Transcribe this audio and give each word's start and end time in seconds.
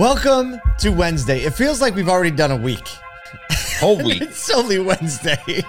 Welcome 0.00 0.58
to 0.78 0.88
Wednesday. 0.88 1.40
It 1.40 1.52
feels 1.52 1.82
like 1.82 1.94
we've 1.94 2.08
already 2.08 2.30
done 2.30 2.50
a 2.52 2.56
week. 2.56 2.88
Whole 3.80 3.96
week. 4.02 4.22
it's 4.22 4.48
only 4.50 4.78
Wednesday. 4.78 5.62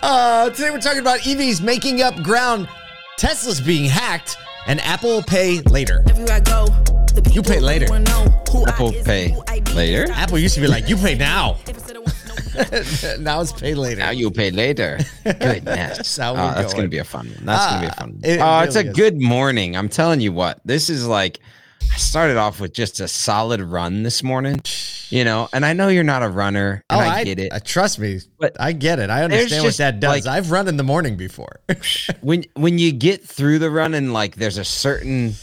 Uh, 0.00 0.48
today 0.48 0.70
we're 0.70 0.80
talking 0.80 1.00
about 1.00 1.20
EVs 1.20 1.60
making 1.62 2.00
up 2.00 2.16
ground, 2.22 2.66
Tesla's 3.18 3.60
being 3.60 3.84
hacked, 3.84 4.38
and 4.66 4.80
Apple 4.80 5.22
Pay 5.22 5.60
later. 5.60 6.02
Everywhere 6.08 6.36
I 6.36 6.40
go, 6.40 6.64
the 7.12 7.30
You 7.34 7.42
pay 7.42 7.60
later. 7.60 7.84
who 8.50 8.64
Apple 8.66 8.88
is 8.94 9.04
Pay 9.04 9.28
who 9.32 9.42
I 9.48 9.60
be. 9.60 9.72
later? 9.74 10.10
Apple 10.12 10.38
used 10.38 10.54
to 10.54 10.62
be 10.62 10.66
like, 10.66 10.88
you 10.88 10.96
pay 10.96 11.14
now. 11.14 11.56
If 11.66 11.68
instead 11.68 11.96
of 11.96 12.04
wanting 12.06 12.84
to 12.84 13.06
know 13.18 13.22
now 13.22 13.40
it's 13.42 13.52
pay 13.52 13.74
later. 13.74 14.00
Now 14.00 14.10
you 14.12 14.30
pay 14.30 14.50
later. 14.50 14.98
Goodness. 15.24 16.16
how 16.16 16.32
Oh, 16.32 16.36
that's 16.36 16.72
going. 16.72 16.76
going 16.76 16.82
to 16.84 16.88
be 16.88 16.98
a 16.98 17.04
fun 17.04 17.26
one. 17.26 17.44
That's 17.44 17.66
going 17.70 17.82
to 17.82 17.86
be 17.86 17.90
a 17.90 17.90
Ah, 17.90 18.00
fun 18.00 18.10
one. 18.12 18.20
it 18.24 18.40
oh, 18.40 18.60
it's 18.60 18.76
a 18.76 18.86
is. 18.88 18.96
good 18.96 19.20
morning. 19.20 19.76
I'm 19.76 19.90
telling 19.90 20.22
you 20.22 20.32
what, 20.32 20.58
this 20.64 20.88
is 20.88 21.06
like, 21.06 21.38
I 21.92 21.96
started 21.96 22.36
off 22.36 22.60
with 22.60 22.72
just 22.72 23.00
a 23.00 23.08
solid 23.08 23.60
run 23.60 24.02
this 24.02 24.22
morning, 24.22 24.60
you 25.10 25.24
know, 25.24 25.48
and 25.52 25.64
I 25.64 25.72
know 25.72 25.88
you're 25.88 26.02
not 26.04 26.22
a 26.22 26.28
runner, 26.28 26.82
and 26.90 27.00
oh, 27.00 27.04
I, 27.04 27.24
get 27.24 27.38
it. 27.38 27.52
uh, 27.52 27.60
trust 27.64 27.98
me, 27.98 28.20
But 28.38 28.56
I 28.60 28.72
get 28.72 28.98
it. 28.98 29.10
I 29.10 29.22
understand 29.24 29.64
what 29.64 29.76
that 29.76 30.00
does. 30.00 30.26
like- 30.26 30.36
I've 30.36 30.50
run 30.50 30.66
in 30.68 30.76
the 30.76 30.82
morning 30.82 31.16
before. 31.16 31.60
when 32.20 32.44
when 32.54 32.78
you 32.78 32.92
get 32.92 33.24
through 33.24 33.58
the 33.60 33.70
run 33.70 33.94
and 33.94 34.12
like 34.12 34.36
there's 34.36 34.58
a 34.58 34.64
certain 34.64 35.34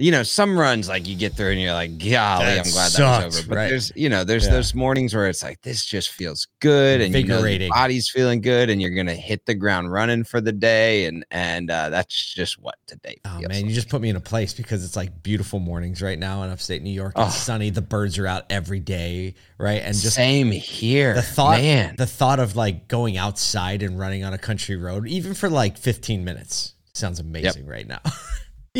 you 0.00 0.12
know 0.12 0.22
some 0.22 0.56
runs 0.58 0.88
like 0.88 1.06
you 1.08 1.16
get 1.16 1.34
through 1.34 1.50
and 1.50 1.60
you're 1.60 1.72
like 1.72 1.98
golly 1.98 2.44
That 2.44 2.64
i'm 2.66 2.72
glad 2.72 2.92
that 2.92 3.26
was 3.26 3.38
over 3.40 3.48
but 3.48 3.56
right. 3.56 3.68
there's 3.68 3.90
you 3.96 4.08
know 4.08 4.22
there's 4.24 4.46
Yeah. 4.46 4.52
those 4.52 4.74
mornings 4.74 5.14
where 5.14 5.26
it's 5.28 5.42
like 5.42 5.60
this 5.62 5.84
just 5.84 6.10
feels 6.10 6.46
good 6.60 7.00
and 7.00 7.12
you 7.14 7.24
know, 7.24 7.44
your 7.44 7.68
body's 7.70 8.08
feeling 8.08 8.40
good 8.40 8.70
and 8.70 8.80
you're 8.80 8.94
gonna 8.94 9.14
hit 9.14 9.44
the 9.46 9.54
ground 9.54 9.90
running 9.92 10.22
for 10.24 10.40
the 10.40 10.52
day 10.52 11.06
and 11.06 11.26
and 11.32 11.70
uh, 11.70 11.90
that's 11.90 12.32
just 12.34 12.58
what 12.60 12.76
today 12.86 13.16
Oh 13.24 13.40
man, 13.48 13.66
you 13.66 13.74
just 13.74 13.88
put 13.88 14.00
me 14.00 14.08
in 14.08 14.16
a 14.16 14.20
place 14.20 14.54
because 14.54 14.84
it's 14.84 14.94
like 14.96 15.22
beautiful 15.22 15.58
mornings 15.58 16.00
right 16.00 16.18
now 16.18 16.42
in 16.44 16.50
upstate 16.50 16.82
New 16.82 16.90
York. 16.90 17.12
Oh. 17.16 17.26
It's 17.26 17.36
sunny. 17.36 17.70
The 17.70 17.82
birds 17.82 18.18
are 18.18 18.26
out 18.26 18.44
every 18.50 18.80
day, 18.80 19.34
right? 19.58 19.82
And 19.82 19.94
just 19.96 20.14
same 20.14 20.50
here 20.52 21.14
the 21.14 21.22
thought, 21.22 21.58
man 21.58 21.96
the 21.96 22.06
thought 22.06 22.38
of 22.38 22.54
like 22.56 22.86
going 22.88 23.16
outside 23.16 23.82
and 23.82 23.98
running 23.98 24.22
on 24.24 24.32
a 24.32 24.38
country 24.38 24.76
road, 24.76 25.08
even 25.08 25.34
for 25.34 25.50
like 25.50 25.76
15 25.76 26.24
minutes, 26.24 26.74
sounds 26.94 27.18
amazing 27.18 27.66
right 27.66 27.86
now. 27.86 28.00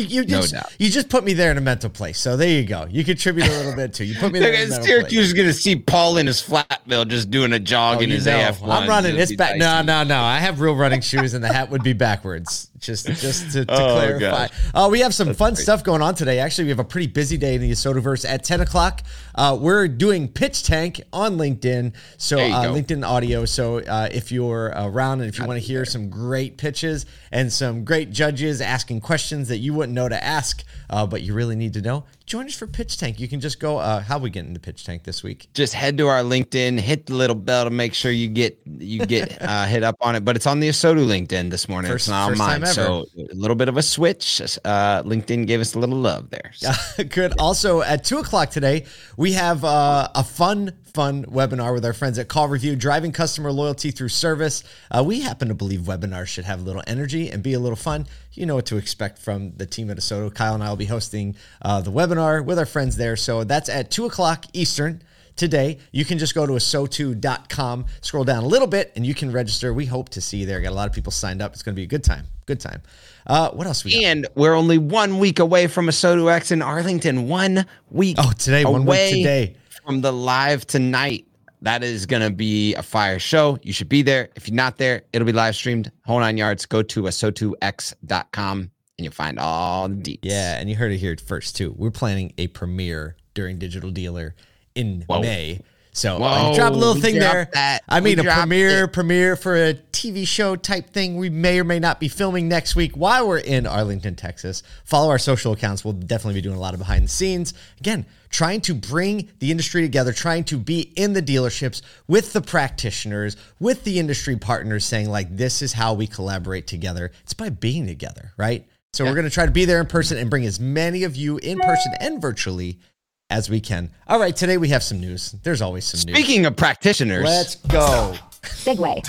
you, 0.01 0.21
you 0.21 0.27
No 0.27 0.41
just, 0.41 0.53
doubt. 0.53 0.73
You 0.79 0.89
just 0.89 1.09
put 1.09 1.23
me 1.23 1.33
there 1.33 1.51
in 1.51 1.57
a 1.57 1.61
mental 1.61 1.89
place. 1.89 2.19
So 2.19 2.35
there 2.37 2.49
you 2.49 2.63
go. 2.65 2.87
You 2.89 3.03
contribute 3.03 3.47
a 3.47 3.51
little 3.51 3.75
bit 3.75 3.93
too. 3.93 4.03
You 4.05 4.15
put 4.19 4.31
me 4.31 4.39
there. 4.39 4.53
In 4.53 4.65
a 4.65 4.67
mental 4.69 4.83
Syracuse 4.85 5.11
place. 5.11 5.27
is 5.27 5.33
gonna 5.33 5.53
see 5.53 5.75
Paul 5.75 6.17
in 6.17 6.27
his 6.27 6.41
flat 6.41 6.81
bill 6.87 7.05
just 7.05 7.29
doing 7.31 7.53
a 7.53 7.59
jog 7.59 7.97
Oh, 7.99 8.01
in 8.01 8.09
his 8.09 8.25
know, 8.25 8.33
AF1. 8.33 8.69
I'm 8.69 8.87
running. 8.89 9.15
It's 9.17 9.35
back. 9.35 9.57
No, 9.57 9.81
no, 9.81 10.03
no. 10.03 10.19
I 10.21 10.37
have 10.39 10.61
real 10.61 10.75
running 10.75 11.01
shoes, 11.01 11.33
and 11.33 11.43
the 11.43 11.51
hat 11.51 11.69
would 11.69 11.83
be 11.83 11.93
backwards. 11.93 12.69
Just, 12.79 13.07
just 13.07 13.51
to, 13.51 13.65
to 13.65 13.71
Oh, 13.79 13.95
clarify. 13.95 14.47
Uh, 14.73 14.89
we 14.89 15.01
have 15.01 15.13
some 15.13 15.33
fun 15.33 15.55
stuff 15.55 15.83
going 15.83 16.01
on 16.01 16.15
today. 16.15 16.39
Actually, 16.39 16.65
we 16.65 16.69
have 16.71 16.79
a 16.79 16.83
pretty 16.83 17.07
busy 17.07 17.37
day 17.37 17.55
in 17.55 17.61
the 17.61 17.71
Asotuverse. 17.71 18.27
At 18.27 18.43
10 18.43 18.61
o'clock, 18.61 19.03
uh, 19.35 19.57
we're 19.59 19.87
doing 19.87 20.27
Pitch 20.27 20.63
Tank 20.63 21.01
on 21.11 21.37
LinkedIn. 21.37 21.93
So 22.17 22.39
uh. 22.39 22.65
LinkedIn 22.65 23.07
audio. 23.07 23.45
So 23.45 23.79
uh, 23.79 24.09
if 24.11 24.31
you're 24.31 24.73
around 24.75 25.21
and 25.21 25.29
if 25.29 25.37
you 25.39 25.45
want 25.45 25.59
to 25.59 25.65
hear 25.65 25.85
some 25.85 26.09
great 26.09 26.57
pitches 26.57 27.05
and 27.31 27.51
some 27.51 27.83
great 27.83 28.11
judges 28.11 28.61
asking 28.61 29.01
questions 29.01 29.47
that 29.49 29.57
you 29.57 29.73
wouldn't 29.73 29.93
know 29.93 30.09
to 30.09 30.23
ask, 30.23 30.63
uh, 30.89 31.05
but 31.05 31.21
you 31.21 31.33
really 31.33 31.55
need 31.55 31.73
to 31.73 31.81
know, 31.81 32.05
join 32.29 32.45
us 32.45 32.55
for 32.55 32.67
Pitch 32.67 32.95
Tank. 32.97 33.19
You 33.19 33.27
can 33.27 33.41
just 33.41 33.59
go. 33.59 33.79
Uh, 33.79 34.01
how 34.01 34.19
we 34.19 34.29
get 34.29 34.45
into 34.45 34.59
Pitch 34.59 34.85
Tank 34.85 35.03
this 35.03 35.23
week? 35.23 35.47
just 35.53 35.73
head 35.73 35.97
to 35.97 36.07
our 36.07 36.21
LinkedIn, 36.21 36.79
hit 36.79 37.07
the 37.07 37.15
little 37.15 37.35
bell 37.35 37.65
to 37.65 37.71
make 37.71 37.93
sure 37.93 38.11
you 38.11 38.27
get 38.27 38.57
you 38.65 39.05
get 39.05 39.41
uh, 39.41 39.65
hit 39.65 39.83
up 39.83 39.95
on 39.99 40.15
it. 40.15 40.23
But 40.23 40.35
it's 40.35 40.47
on 40.47 40.59
the 40.59 40.69
Asotu 40.69 41.05
LinkedIn 41.05 41.49
this 41.49 41.67
morning. 41.67 41.91
First- 41.91 42.03
it's 42.03 42.09
not 42.09 42.31
on 42.31 42.37
mine. 42.37 42.65
So 42.67 43.05
a 43.17 43.33
little 43.33 43.55
bit 43.55 43.67
of 43.67 43.75
a 43.77 43.81
switch. 43.81 44.39
Uh, 44.63 45.03
LinkedIn 45.03 45.47
gave 45.47 45.59
us 45.59 45.73
a 45.73 45.79
little 45.79 45.97
love 45.97 46.29
there. 46.29 46.51
So 46.55 46.71
Good. 47.03 47.33
Also, 47.39 47.81
at 47.81 48.03
two 48.03 48.19
o'clock 48.19 48.51
today, 48.51 48.85
we 49.17 49.33
have 49.33 49.65
uh, 49.65 50.09
a 50.13 50.23
fun, 50.23 50.73
fun 50.93 51.25
webinar 51.25 51.73
with 51.73 51.85
our 51.85 51.93
friends 51.93 52.17
at 52.19 52.27
CallRevu, 52.27 52.77
driving 52.77 53.11
customer 53.11 53.51
loyalty 53.51 53.91
through 53.91 54.09
service. 54.09 54.63
Uh, 54.91 55.03
we 55.05 55.21
happen 55.21 55.47
to 55.47 55.53
believe 55.53 55.81
webinars 55.81 56.27
should 56.27 56.45
have 56.45 56.59
a 56.59 56.63
little 56.63 56.83
energy 56.87 57.29
and 57.29 57.41
be 57.43 57.53
a 57.53 57.59
little 57.59 57.75
fun. 57.75 58.07
You 58.33 58.45
know 58.45 58.55
what 58.55 58.65
to 58.67 58.77
expect 58.77 59.19
from 59.19 59.53
the 59.57 59.65
team 59.65 59.89
at 59.89 59.97
Asotu. 59.97 60.33
Kyle 60.33 60.53
and 60.55 60.63
I 60.63 60.69
will 60.69 60.75
be 60.75 60.85
hosting 60.85 61.35
uh, 61.61 61.81
the 61.81 61.91
webinar 61.91 62.43
with 62.43 62.59
our 62.59 62.65
friends 62.65 62.97
there. 62.97 63.15
So 63.15 63.43
that's 63.43 63.69
at 63.69 63.91
two 63.91 64.05
o'clock 64.05 64.45
Eastern. 64.53 65.01
Today, 65.35 65.77
you 65.93 66.03
can 66.03 66.17
just 66.17 66.35
go 66.35 66.45
to 66.45 66.51
asotu.com, 66.51 67.85
scroll 68.01 68.25
down 68.25 68.43
a 68.43 68.47
little 68.47 68.67
bit, 68.67 68.91
and 68.97 69.07
you 69.07 69.13
can 69.13 69.31
register. 69.31 69.73
We 69.73 69.85
hope 69.85 70.09
to 70.09 70.19
see 70.19 70.39
you 70.39 70.45
there. 70.45 70.59
Got 70.59 70.71
a 70.71 70.75
lot 70.75 70.89
of 70.89 70.93
people 70.93 71.13
signed 71.13 71.41
up. 71.41 71.53
It's 71.53 71.63
going 71.63 71.75
to 71.75 71.79
be 71.79 71.83
a 71.83 71.87
good 71.87 72.03
time. 72.03 72.25
Good 72.45 72.59
time. 72.59 72.81
Uh, 73.25 73.49
what 73.51 73.65
else 73.65 73.85
we 73.85 73.93
got? 73.93 74.03
and 74.03 74.27
we're 74.35 74.53
only 74.53 74.77
one 74.77 75.17
week 75.17 75.39
away 75.39 75.67
from 75.67 75.87
Asotu 75.87 76.29
X 76.29 76.51
in 76.51 76.61
Arlington. 76.61 77.29
One 77.29 77.65
week. 77.89 78.17
Oh, 78.19 78.33
today, 78.37 78.65
one 78.65 78.85
week 78.85 79.11
today. 79.11 79.55
From 79.85 80.01
the 80.01 80.11
live 80.11 80.65
tonight. 80.67 81.25
That 81.61 81.83
is 81.83 82.05
going 82.05 82.21
to 82.21 82.29
be 82.29 82.73
a 82.75 82.83
fire 82.83 83.19
show. 83.19 83.59
You 83.63 83.73
should 83.73 83.89
be 83.89 84.01
there. 84.01 84.29
If 84.35 84.47
you're 84.47 84.55
not 84.55 84.77
there, 84.77 85.01
it'll 85.11 85.25
be 85.25 85.33
live 85.33 85.55
streamed. 85.55 85.91
Whole 86.05 86.19
nine 86.19 86.37
yards. 86.37 86.65
Go 86.65 86.81
to 86.83 87.03
asotux.com 87.03 88.59
and 88.59 88.71
you'll 89.03 89.13
find 89.13 89.39
all 89.39 89.89
the 89.89 89.95
deets. 89.95 90.19
Yeah, 90.23 90.59
and 90.59 90.69
you 90.69 90.75
heard 90.75 90.91
it 90.91 90.97
here 90.97 91.15
first 91.25 91.55
too. 91.55 91.73
We're 91.77 91.91
planning 91.91 92.33
a 92.37 92.47
premiere 92.47 93.17
during 93.33 93.57
Digital 93.57 93.91
Dealer 93.91 94.35
in 94.75 95.03
Whoa. 95.07 95.21
May. 95.21 95.61
So 95.99 96.17
Whoa, 96.17 96.27
uh, 96.27 96.55
drop 96.55 96.71
a 96.71 96.77
little 96.77 96.95
thing 96.95 97.19
there. 97.19 97.49
that. 97.53 97.83
I 97.89 97.99
mean, 97.99 98.19
We 98.19 98.27
a 98.27 98.33
premiere, 98.33 98.85
it. 98.85 98.93
premiere 98.93 99.35
for 99.35 99.55
a 99.55 99.73
TV 99.73 100.25
show 100.25 100.55
type 100.55 100.91
thing. 100.91 101.17
We 101.17 101.29
may 101.29 101.59
or 101.59 101.65
may 101.65 101.79
not 101.79 101.99
be 101.99 102.07
filming 102.07 102.47
next 102.47 102.75
week 102.77 102.95
while 102.95 103.27
we're 103.27 103.39
in 103.39 103.67
Arlington, 103.67 104.15
Texas. 104.15 104.63
Follow 104.85 105.09
our 105.09 105.19
social 105.19 105.51
accounts. 105.51 105.83
We'll 105.83 105.93
definitely 105.93 106.35
be 106.35 106.41
doing 106.41 106.55
a 106.55 106.59
lot 106.59 106.73
of 106.73 106.79
behind 106.79 107.03
the 107.03 107.09
scenes. 107.09 107.53
Again, 107.81 108.05
trying 108.29 108.61
to 108.61 108.73
bring 108.73 109.29
the 109.39 109.51
industry 109.51 109.81
together, 109.81 110.13
trying 110.13 110.45
to 110.45 110.57
be 110.57 110.93
in 110.95 111.11
the 111.11 111.21
dealerships 111.21 111.81
with 112.07 112.31
the 112.31 112.41
practitioners, 112.41 113.35
with 113.59 113.83
the 113.83 113.99
industry 113.99 114.37
partners, 114.37 114.85
saying 114.85 115.09
like, 115.09 115.35
this 115.35 115.61
is 115.61 115.73
how 115.73 115.93
we 115.95 116.07
collaborate 116.07 116.65
together. 116.65 117.11
It's 117.23 117.33
by 117.33 117.49
being 117.49 117.87
together, 117.87 118.31
right? 118.37 118.65
So 118.93 119.03
we're 119.03 119.15
going 119.15 119.25
to 119.25 119.29
try 119.29 119.45
to 119.45 119.51
be 119.51 119.65
there 119.65 119.81
in 119.81 119.85
person 119.85 120.17
and 120.17 120.29
bring 120.29 120.45
as 120.45 120.59
many 120.59 121.03
of 121.03 121.15
you 121.15 121.37
in 121.37 121.59
person 121.59 121.93
and 121.99 122.21
virtually 122.21 122.79
as 123.29 123.49
we 123.49 123.59
can. 123.59 123.91
All 124.07 124.19
right, 124.19 124.35
today 124.35 124.57
we 124.57 124.69
have 124.69 124.83
some 124.83 124.99
news. 124.99 125.31
There's 125.43 125.61
always 125.61 125.85
some 125.85 126.05
news. 126.05 126.17
Speaking 126.17 126.45
of 126.45 126.55
practitioners, 126.55 127.23
Let's 127.23 127.55
go. 127.55 128.15
Segue. 128.41 129.03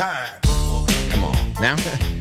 come 1.10 1.24
on 1.24 1.52
now. 1.60 1.76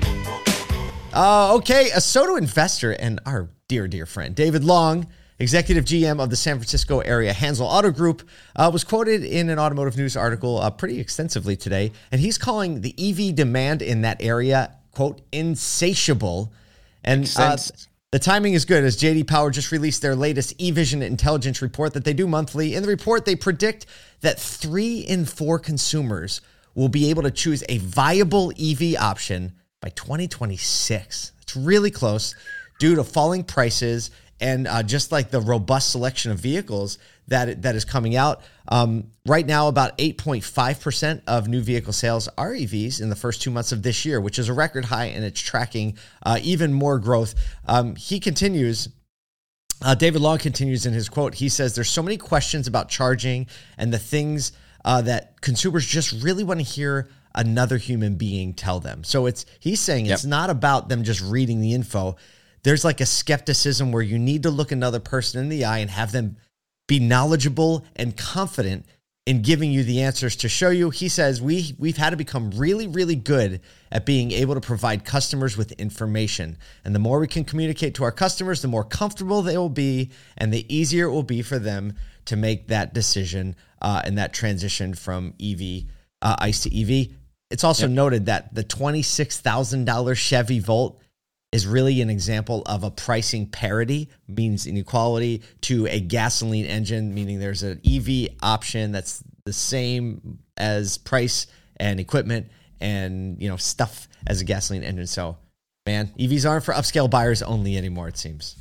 Uh, 1.12 1.56
okay, 1.56 1.90
Asotu 1.90 2.38
investor 2.38 2.92
and 2.92 3.20
our 3.26 3.50
dear, 3.68 3.88
dear 3.88 4.06
friend 4.06 4.36
David 4.36 4.64
Long, 4.64 5.08
executive 5.40 5.84
GM 5.84 6.22
of 6.22 6.30
the 6.30 6.36
San 6.36 6.58
Francisco 6.58 7.00
area 7.00 7.34
Hansel 7.34 7.66
Auto 7.66 7.90
Group, 7.90 8.30
uh, 8.56 8.70
was 8.72 8.84
quoted 8.84 9.24
in 9.24 9.50
an 9.50 9.58
automotive 9.58 9.98
news 9.98 10.16
article 10.16 10.60
uh, 10.60 10.70
pretty 10.70 11.00
extensively 11.00 11.56
today, 11.56 11.92
and 12.12 12.22
he's 12.22 12.38
calling 12.38 12.82
the 12.82 12.94
EV 13.00 13.34
demand 13.34 13.82
in 13.82 14.02
that 14.02 14.22
area 14.22 14.76
quote 14.92 15.22
insatiable. 15.32 16.54
And 17.04 17.24
uh, 17.24 17.58
sense. 17.58 17.88
The 18.12 18.20
timing 18.20 18.54
is 18.54 18.66
good 18.66 18.84
as 18.84 18.98
JD 18.98 19.28
Power 19.28 19.52
just 19.52 19.72
released 19.72 20.02
their 20.02 20.16
latest 20.16 20.58
eVision 20.58 21.04
intelligence 21.04 21.62
report 21.62 21.94
that 21.94 22.06
they 22.06 22.14
do 22.14 22.26
monthly. 22.26 22.74
In 22.74 22.82
the 22.82 22.90
report, 22.90 23.26
they 23.26 23.36
predict 23.36 23.86
that 24.22 24.40
three 24.40 25.00
in 25.00 25.26
four 25.26 25.60
consumers 25.60 26.42
will 26.74 26.90
be 26.90 27.12
able 27.12 27.22
to 27.22 27.30
choose 27.30 27.64
a 27.70 27.78
viable 27.78 28.52
EV 28.60 28.96
option 29.00 29.54
by 29.80 29.90
2026. 29.90 31.34
It's 31.40 31.56
really 31.56 31.92
close 31.92 32.34
due 32.80 32.96
to 32.96 33.04
falling 33.04 33.44
prices 33.44 34.10
and 34.40 34.68
uh, 34.68 34.84
just 34.84 35.12
like 35.12 35.32
the 35.32 35.42
robust 35.42 35.92
selection 35.92 36.32
of 36.32 36.40
vehicles 36.40 36.98
that 37.28 37.62
that 37.62 37.76
is 37.76 37.86
coming 37.86 38.16
out. 38.16 38.42
Um, 38.68 39.12
right 39.26 39.46
now, 39.46 39.68
about 39.68 39.98
8.5% 39.98 41.22
of 41.28 41.48
new 41.48 41.62
vehicle 41.62 41.94
sales 41.94 42.28
are 42.38 42.52
EVs 42.52 43.02
in 43.02 43.10
the 43.10 43.16
first 43.16 43.42
two 43.42 43.52
months 43.52 43.72
of 43.72 43.84
this 43.84 44.06
year, 44.06 44.20
which 44.22 44.40
is 44.40 44.50
a 44.50 44.54
record 44.54 44.86
high, 44.86 45.06
and 45.06 45.24
it's 45.24 45.40
tracking 45.40 45.98
uh, 46.24 46.40
even 46.42 46.74
more 46.74 47.00
growth. 47.00 47.36
Um, 47.68 47.96
he 47.96 48.20
continues. 48.20 48.90
Uh, 49.82 49.96
David 49.96 50.22
Long 50.22 50.38
continues 50.38 50.86
in 50.86 50.94
his 50.94 51.08
quote. 51.08 51.36
He 51.36 51.48
says, 51.48 51.74
There's 51.74 51.90
so 51.90 52.04
many 52.04 52.18
questions 52.18 52.68
about 52.68 52.90
charging 52.90 53.48
and 53.78 53.94
the 53.94 54.00
things 54.00 54.52
uh, 54.84 55.02
that 55.04 55.40
consumers 55.42 55.86
just 55.86 56.22
really 56.22 56.44
want 56.44 56.60
to 56.60 56.66
hear 56.66 57.10
another 57.36 57.78
human 57.78 58.16
being 58.16 58.54
tell 58.54 58.80
them. 58.80 59.04
So 59.04 59.26
it's 59.26 59.46
he's 59.60 59.80
saying 59.80 60.08
it's 60.08 60.26
not 60.26 60.50
about 60.50 60.90
them 60.90 61.04
just 61.04 61.22
reading 61.22 61.62
the 61.62 61.74
info. 61.74 62.18
There's 62.64 62.86
like 62.86 63.02
a 63.02 63.06
skepticism 63.06 63.92
where 63.92 64.04
you 64.04 64.20
need 64.20 64.44
to 64.44 64.50
look 64.50 64.72
another 64.72 65.00
person 65.00 65.42
in 65.42 65.50
the 65.50 65.66
eye 65.66 65.80
and 65.80 65.90
have 65.90 66.12
them 66.12 66.38
be 66.88 67.00
knowledgeable 67.00 67.86
and 67.96 68.18
confident 68.18 68.86
in 69.26 69.44
giving 69.44 69.72
you 69.72 69.84
the 69.84 70.02
answers 70.02 70.36
to 70.38 70.50
show 70.50 70.72
you. 70.72 70.90
He 70.90 71.08
says 71.08 71.42
we 71.42 71.76
we've 71.78 71.98
had 71.98 72.10
to 72.10 72.18
become 72.18 72.50
really 72.52 72.88
really 72.88 73.16
good 73.16 73.62
at 73.92 74.06
being 74.06 74.32
able 74.32 74.56
to 74.56 74.62
provide 74.62 75.06
customers 75.06 75.56
with 75.56 75.72
information. 75.74 76.58
And 76.84 76.96
the 76.96 77.00
more 77.00 77.20
we 77.20 77.28
can 77.28 77.46
communicate 77.46 77.94
to 77.96 78.04
our 78.04 78.12
customers, 78.12 78.62
the 78.62 78.68
more 78.68 78.84
comfortable 78.84 79.42
they 79.42 79.58
will 79.58 79.70
be 79.70 80.12
and 80.38 80.52
the 80.52 80.66
easier 80.74 81.06
it 81.06 81.12
will 81.12 81.24
be 81.24 81.44
for 81.44 81.60
them 81.60 81.94
to 82.26 82.36
make 82.36 82.68
that 82.68 82.94
decision 82.94 83.56
uh, 83.82 84.02
and 84.04 84.18
that 84.18 84.34
transition 84.34 84.94
from 84.94 85.34
EV 85.42 85.84
uh, 86.22 86.36
ICE 86.40 86.62
to 86.62 86.82
EV. 86.82 87.10
It's 87.50 87.64
also 87.64 87.88
noted 87.88 88.28
that 88.28 88.54
the 88.54 88.64
$26,000 88.64 90.16
Chevy 90.16 90.60
Bolt 90.60 91.00
is 91.52 91.66
really 91.66 92.02
an 92.02 92.10
example 92.10 92.62
of 92.66 92.84
a 92.84 92.92
pricing 92.92 93.48
parity, 93.48 94.10
means 94.28 94.68
inequality, 94.68 95.42
to 95.62 95.88
a 95.88 96.00
gasoline 96.00 96.66
engine, 96.66 97.14
meaning 97.14 97.40
there's 97.40 97.64
an 97.64 97.82
EV 97.86 98.30
option 98.42 98.92
that's 98.92 99.24
the 99.46 99.54
same 99.54 100.40
as 100.58 100.98
price 100.98 101.48
and 101.78 102.00
equipment 102.00 102.48
and 102.82 103.42
you 103.42 103.50
know 103.50 103.58
stuff 103.58 104.08
as 104.28 104.42
a 104.42 104.46
gasoline 104.46 104.84
engine. 104.84 105.08
So, 105.08 105.38
man, 105.86 106.12
EVs 106.20 106.48
aren't 106.48 106.66
for 106.66 106.74
upscale 106.74 107.10
buyers 107.10 107.42
only 107.42 107.78
anymore. 107.78 108.08
It 108.08 108.18
seems. 108.18 108.56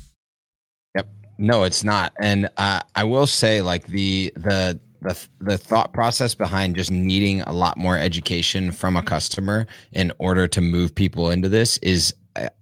Yep. 0.95 1.07
No, 1.37 1.63
it's 1.63 1.83
not. 1.83 2.13
And 2.19 2.49
uh, 2.57 2.81
I 2.95 3.03
will 3.03 3.27
say, 3.27 3.61
like 3.61 3.85
the 3.87 4.33
the 4.35 4.79
the 5.01 5.27
the 5.39 5.57
thought 5.57 5.93
process 5.93 6.35
behind 6.35 6.75
just 6.75 6.91
needing 6.91 7.41
a 7.41 7.53
lot 7.53 7.77
more 7.77 7.97
education 7.97 8.71
from 8.71 8.97
a 8.97 9.03
customer 9.03 9.67
in 9.91 10.11
order 10.17 10.47
to 10.47 10.61
move 10.61 10.93
people 10.93 11.29
into 11.29 11.47
this 11.49 11.77
is 11.79 12.13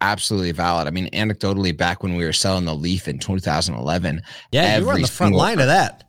absolutely 0.02 0.52
valid. 0.52 0.88
I 0.88 0.92
mean, 0.92 1.10
anecdotally, 1.12 1.76
back 1.76 2.04
when 2.04 2.16
we 2.16 2.26
were 2.26 2.34
selling 2.34 2.66
the 2.66 2.76
Leaf 2.76 3.08
in 3.08 3.20
2011, 3.20 4.22
Yeah, 4.52 4.78
you 4.78 4.86
were 4.86 4.94
on 4.94 5.02
the 5.02 5.08
front 5.08 5.30
single- 5.32 5.40
line 5.40 5.60
of 5.60 5.68
that. 5.68 6.04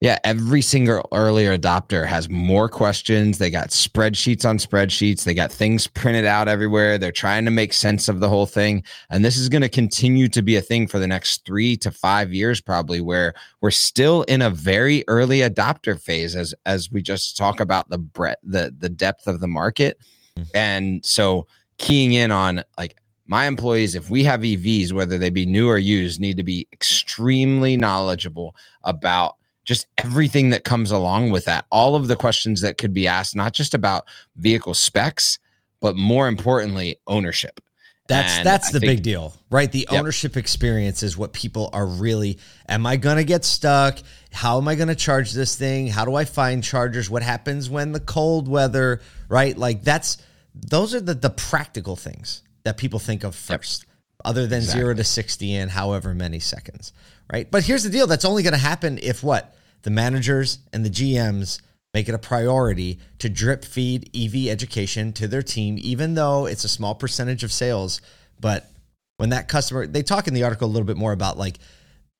Yeah, 0.00 0.18
every 0.22 0.60
single 0.60 1.08
early 1.12 1.44
adopter 1.44 2.04
has 2.06 2.28
more 2.28 2.68
questions. 2.68 3.38
They 3.38 3.48
got 3.48 3.68
spreadsheets 3.70 4.44
on 4.44 4.58
spreadsheets. 4.58 5.24
They 5.24 5.32
got 5.32 5.50
things 5.50 5.86
printed 5.86 6.26
out 6.26 6.46
everywhere. 6.46 6.98
They're 6.98 7.10
trying 7.12 7.46
to 7.46 7.50
make 7.50 7.72
sense 7.72 8.06
of 8.06 8.20
the 8.20 8.28
whole 8.28 8.44
thing. 8.44 8.84
And 9.08 9.24
this 9.24 9.38
is 9.38 9.48
going 9.48 9.62
to 9.62 9.68
continue 9.70 10.28
to 10.28 10.42
be 10.42 10.56
a 10.56 10.60
thing 10.60 10.88
for 10.88 10.98
the 10.98 11.06
next 11.06 11.46
three 11.46 11.74
to 11.78 11.90
five 11.90 12.34
years, 12.34 12.60
probably, 12.60 13.00
where 13.00 13.32
we're 13.62 13.70
still 13.70 14.24
in 14.24 14.42
a 14.42 14.50
very 14.50 15.04
early 15.08 15.38
adopter 15.38 15.98
phase 15.98 16.36
as 16.36 16.54
as 16.66 16.92
we 16.92 17.00
just 17.00 17.38
talk 17.38 17.60
about 17.60 17.88
the 17.88 17.96
breadth, 17.98 18.40
the 18.42 18.74
the 18.76 18.90
depth 18.90 19.26
of 19.26 19.40
the 19.40 19.48
market. 19.48 19.98
Hmm. 20.36 20.42
And 20.52 21.06
so 21.06 21.46
keying 21.78 22.12
in 22.12 22.30
on 22.30 22.62
like 22.76 22.96
my 23.26 23.46
employees, 23.46 23.94
if 23.94 24.10
we 24.10 24.24
have 24.24 24.40
EVs, 24.40 24.92
whether 24.92 25.16
they 25.18 25.30
be 25.30 25.46
new 25.46 25.68
or 25.68 25.78
used, 25.78 26.20
need 26.20 26.36
to 26.36 26.42
be 26.42 26.66
extremely 26.72 27.76
knowledgeable 27.76 28.54
about 28.82 29.36
just 29.64 29.86
everything 29.98 30.50
that 30.50 30.64
comes 30.64 30.90
along 30.90 31.30
with 31.30 31.46
that. 31.46 31.64
All 31.70 31.96
of 31.96 32.06
the 32.08 32.16
questions 32.16 32.60
that 32.60 32.76
could 32.76 32.92
be 32.92 33.06
asked, 33.06 33.34
not 33.34 33.54
just 33.54 33.72
about 33.72 34.04
vehicle 34.36 34.74
specs, 34.74 35.38
but 35.80 35.96
more 35.96 36.28
importantly, 36.28 36.98
ownership. 37.06 37.60
That's 38.06 38.36
And 38.36 38.46
that's 38.46 38.68
I 38.68 38.72
the 38.72 38.80
think- 38.80 38.90
big 38.98 39.02
deal, 39.02 39.34
right? 39.48 39.72
The 39.72 39.88
Yep. 39.90 39.98
ownership 40.00 40.36
experience 40.36 41.02
is 41.02 41.16
what 41.16 41.32
people 41.32 41.70
are 41.72 41.86
really. 41.86 42.38
Am 42.68 42.84
I 42.84 42.96
going 42.96 43.16
to 43.16 43.24
get 43.24 43.46
stuck? 43.46 43.98
How 44.30 44.58
am 44.58 44.68
I 44.68 44.74
going 44.74 44.88
to 44.88 44.94
charge 44.94 45.32
this 45.32 45.54
thing? 45.56 45.86
How 45.86 46.04
do 46.04 46.14
I 46.14 46.26
find 46.26 46.62
chargers? 46.62 47.08
What 47.08 47.22
happens 47.22 47.70
when 47.70 47.92
the 47.92 48.00
cold 48.00 48.46
weather, 48.46 49.00
right? 49.30 49.56
Like 49.56 49.82
that's 49.82 50.18
those 50.54 50.94
are 50.94 51.00
the 51.00 51.14
the 51.14 51.30
practical 51.30 51.96
things 51.96 52.42
that 52.64 52.76
people 52.76 52.98
think 52.98 53.24
of 53.24 53.34
first, 53.34 53.86
other 54.24 54.46
than 54.46 54.62
zero 54.62 54.94
to 54.94 55.04
sixty 55.04 55.54
in 55.54 55.68
however 55.68 56.14
many 56.14 56.40
seconds, 56.40 56.92
right? 57.32 57.50
But 57.50 57.64
here's 57.64 57.82
the 57.82 57.90
deal: 57.90 58.06
that's 58.06 58.24
only 58.24 58.42
going 58.42 58.54
to 58.54 58.58
happen 58.58 58.98
if 59.02 59.22
what 59.22 59.54
the 59.82 59.90
managers 59.90 60.58
and 60.72 60.84
the 60.84 60.90
GMs 60.90 61.60
make 61.92 62.08
it 62.08 62.14
a 62.14 62.18
priority 62.18 62.98
to 63.20 63.28
drip 63.28 63.64
feed 63.64 64.10
EV 64.14 64.48
education 64.48 65.12
to 65.12 65.28
their 65.28 65.42
team, 65.42 65.78
even 65.80 66.14
though 66.14 66.46
it's 66.46 66.64
a 66.64 66.68
small 66.68 66.94
percentage 66.94 67.44
of 67.44 67.52
sales. 67.52 68.00
But 68.40 68.68
when 69.16 69.30
that 69.30 69.48
customer, 69.48 69.86
they 69.86 70.02
talk 70.02 70.26
in 70.26 70.34
the 70.34 70.42
article 70.42 70.66
a 70.66 70.72
little 70.72 70.86
bit 70.86 70.96
more 70.96 71.12
about 71.12 71.38
like 71.38 71.58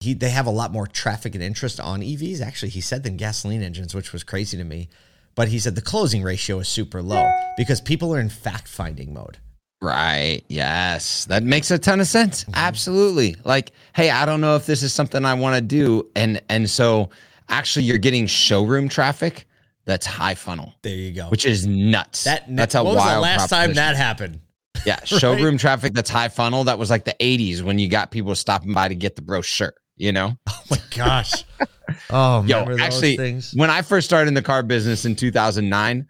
he, 0.01 0.15
they 0.15 0.31
have 0.31 0.47
a 0.47 0.51
lot 0.51 0.73
more 0.73 0.87
traffic 0.87 1.35
and 1.35 1.43
interest 1.43 1.81
on 1.81 2.01
EVs. 2.01 2.41
Actually, 2.41 2.69
he 2.69 2.81
said 2.81 3.03
than 3.03 3.17
gasoline 3.17 3.63
engines, 3.63 3.95
which 3.95 4.13
was 4.13 4.23
crazy 4.23 4.57
to 4.57 4.65
me. 4.65 4.89
But 5.35 5.49
he 5.49 5.59
said 5.59 5.75
the 5.75 5.83
closing 5.83 6.23
ratio 6.23 6.61
is 6.61 6.69
super 6.69 7.03
low 7.03 7.29
because 7.57 7.81
people 7.81 8.15
are 8.15 8.21
in 8.21 8.29
fact 8.29 8.69
finding 8.69 9.13
mode. 9.13 9.39
Right. 9.85 10.43
Yes. 10.49 11.27
That 11.27 11.43
makes 11.43 11.71
a 11.71 11.79
ton 11.79 12.01
of 12.01 12.07
sense. 12.07 12.45
Mm-hmm. 12.45 12.53
Absolutely. 12.55 13.37
Like, 13.45 13.73
hey, 13.95 14.09
I 14.11 14.25
don't 14.25 14.41
know 14.41 14.57
if 14.57 14.65
this 14.65 14.83
is 14.83 14.93
something 14.95 15.25
I 15.25 15.35
want 15.35 15.57
to 15.57 15.61
do. 15.61 16.09
And 16.17 16.41
and 16.49 16.69
so 16.71 17.11
actually 17.51 17.85
you're 17.85 17.99
getting 17.99 18.27
showroom 18.27 18.89
traffic 18.89 19.47
that's 19.85 20.07
high 20.07 20.35
funnel, 20.35 20.73
There 20.81 20.95
you 20.95 21.13
go. 21.13 21.29
which 21.29 21.45
is 21.45 21.67
nuts. 21.67 22.25
that 22.25 22.45
that's 22.49 22.75
a 22.75 22.83
what 22.83 22.95
was 22.95 23.05
wild 23.05 23.17
the 23.19 23.21
last 23.21 23.51
time 23.51 23.75
that 23.75 23.95
happened? 23.97 24.41
Yeah, 24.87 24.99
showroom 25.05 25.59
traffic 25.59 25.93
that's 25.93 26.09
high 26.09 26.29
funnel. 26.29 26.65
That 26.65 26.79
was 26.79 26.89
like 26.89 27.05
the 27.05 27.15
80s 27.21 27.61
when 27.61 27.79
you 27.79 27.89
got 27.89 28.11
people 28.11 28.35
stopping 28.35 28.73
by 28.73 28.89
to 28.89 28.95
get 28.95 29.17
the 29.17 29.23
brochure, 29.23 29.75
you 29.97 30.13
know? 30.13 30.39
Oh 30.49 30.63
my 30.71 30.79
gosh. 30.97 31.45
Oh, 32.09 32.43
Yo, 32.45 32.65
actually, 32.79 33.19
things? 33.19 33.53
when 33.55 33.69
I 33.69 33.83
first 33.83 34.07
started 34.07 34.29
in 34.29 34.35
the 34.35 34.41
car 34.41 34.63
business 34.63 35.05
in 35.05 35.15
2009, 35.15 36.07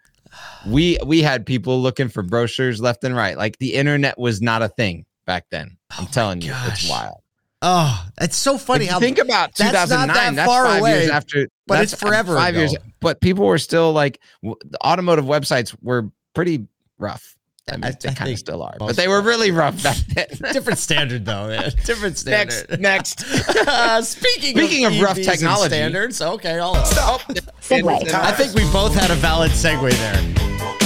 we 0.67 0.97
we 1.05 1.21
had 1.21 1.45
people 1.45 1.81
looking 1.81 2.09
for 2.09 2.23
brochures 2.23 2.81
left 2.81 3.03
and 3.03 3.15
right. 3.15 3.37
Like 3.37 3.57
the 3.57 3.73
internet 3.73 4.17
was 4.17 4.41
not 4.41 4.61
a 4.61 4.69
thing 4.69 5.05
back 5.25 5.45
then. 5.51 5.77
I'm 5.91 6.05
oh 6.05 6.09
telling 6.11 6.41
you, 6.41 6.49
gosh. 6.49 6.83
it's 6.83 6.89
wild. 6.89 7.21
Oh, 7.61 8.05
it's 8.21 8.35
so 8.35 8.57
funny 8.57 8.85
how 8.85 8.99
think 8.99 9.17
about 9.17 9.55
that's 9.55 9.89
not 9.89 10.05
2009, 10.05 10.07
that 10.07 10.35
that's 10.35 10.47
far 10.47 10.65
five 10.65 10.79
away, 10.81 10.99
years 10.99 11.09
after, 11.09 11.47
but 11.65 11.81
it's 11.81 11.95
forever 11.95 12.35
Five 12.35 12.55
years, 12.55 12.75
but 12.99 13.21
people 13.21 13.45
were 13.45 13.57
still 13.57 13.91
like 13.91 14.19
w- 14.43 14.57
the 14.63 14.77
automotive 14.85 15.25
websites 15.25 15.75
were 15.81 16.11
pretty 16.33 16.67
rough. 16.99 17.34
I 17.67 17.77
mean, 17.77 17.83
I- 17.85 17.91
they 17.99 18.13
kind 18.13 18.31
of 18.31 18.37
still 18.37 18.61
are, 18.61 18.75
but 18.77 18.95
they 18.95 19.07
were 19.07 19.21
really 19.21 19.49
rough 19.49 19.81
back 19.81 19.97
then. 19.97 20.27
different 20.53 20.77
standard 20.77 21.25
though. 21.25 21.47
Man. 21.47 21.71
Different 21.85 22.23
next, 22.27 22.55
standard. 22.65 22.79
next. 22.81 23.25
Uh, 23.67 24.01
speaking 24.03 24.55
Speaking 24.55 24.85
of 24.85 24.99
rough 25.01 25.15
technology. 25.17 25.69
standards, 25.73 26.21
okay, 26.21 26.59
I'll, 26.59 26.75
Oh, 26.75 27.19
Segue. 27.61 28.13
I 28.13 28.31
think 28.33 28.53
we 28.53 28.61
both 28.71 28.93
had 28.93 29.09
a 29.09 29.15
valid 29.15 29.51
segue 29.51 29.91
there. 29.91 30.21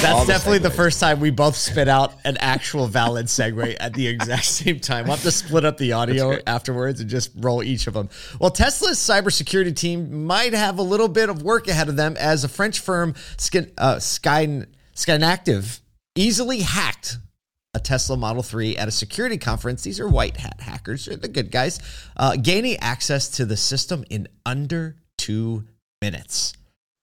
That's 0.01 0.21
the 0.25 0.31
definitely 0.31 0.59
the 0.59 0.69
first 0.69 0.99
time 1.01 1.19
we 1.19 1.29
both 1.29 1.55
spit 1.57 1.89
out 1.89 2.13
an 2.23 2.37
actual 2.37 2.87
valid 2.87 3.25
segue 3.25 3.75
at 3.81 3.93
the 3.93 4.07
exact 4.07 4.45
same 4.45 4.79
time. 4.79 5.05
We'll 5.05 5.15
have 5.15 5.23
to 5.23 5.31
split 5.31 5.65
up 5.65 5.77
the 5.77 5.91
audio 5.91 6.37
afterwards 6.47 7.01
and 7.01 7.09
just 7.09 7.31
roll 7.35 7.61
each 7.61 7.87
of 7.87 7.93
them. 7.93 8.09
Well, 8.39 8.51
Tesla's 8.51 8.97
cybersecurity 8.97 9.75
team 9.75 10.25
might 10.25 10.53
have 10.53 10.79
a 10.79 10.83
little 10.83 11.09
bit 11.09 11.27
of 11.29 11.43
work 11.43 11.67
ahead 11.67 11.89
of 11.89 11.97
them 11.97 12.15
as 12.17 12.45
a 12.45 12.47
French 12.49 12.79
firm, 12.79 13.13
Skin, 13.37 13.71
uh, 13.77 13.99
Sky, 13.99 14.65
Synacktiv, 14.95 15.79
easily 16.19 16.59
hacked 16.59 17.17
a 17.73 17.79
Tesla 17.79 18.17
Model 18.17 18.43
3 18.43 18.75
at 18.77 18.87
a 18.87 18.91
security 18.91 19.37
conference. 19.37 19.83
These 19.83 19.99
are 19.99 20.07
white 20.07 20.37
hat 20.37 20.59
hackers, 20.59 21.05
they're 21.05 21.15
the 21.15 21.29
good 21.29 21.49
guys, 21.49 21.79
uh, 22.17 22.35
gaining 22.35 22.77
access 22.77 23.29
to 23.37 23.45
the 23.45 23.55
system 23.55 24.03
in 24.09 24.27
under 24.45 24.97
two 25.17 25.65
minutes. 26.01 26.53